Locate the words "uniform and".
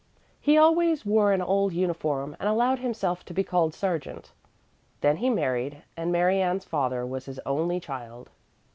1.73-2.49